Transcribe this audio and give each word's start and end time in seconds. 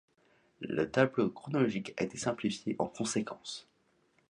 Le 0.61 0.89
tableau 0.89 1.29
chronologique 1.29 1.93
a 1.95 2.05
été 2.05 2.17
simplifié 2.17 2.75
en 2.79 2.87
conséquence. 2.87 3.67